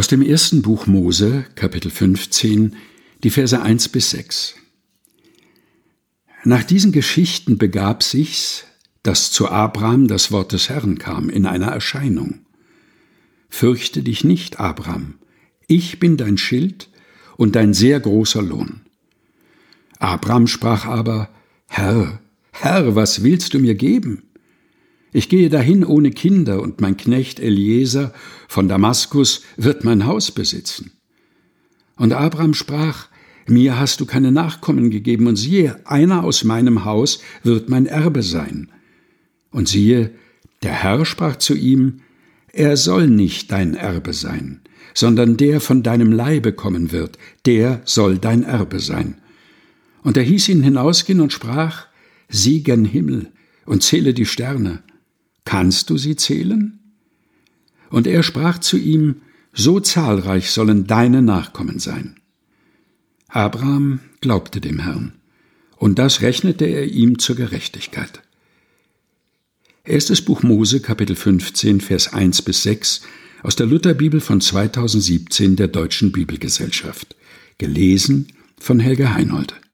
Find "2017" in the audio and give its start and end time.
74.40-75.56